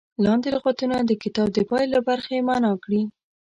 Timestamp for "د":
1.01-1.11, 1.53-1.57